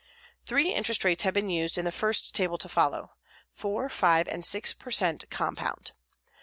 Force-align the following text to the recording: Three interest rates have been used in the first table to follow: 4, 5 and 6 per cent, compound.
Three 0.47 0.73
interest 0.73 1.03
rates 1.03 1.21
have 1.21 1.35
been 1.35 1.51
used 1.51 1.77
in 1.77 1.85
the 1.85 1.91
first 1.91 2.33
table 2.33 2.57
to 2.57 2.67
follow: 2.67 3.11
4, 3.53 3.87
5 3.87 4.27
and 4.29 4.43
6 4.43 4.73
per 4.73 4.89
cent, 4.89 5.29
compound. 5.29 5.91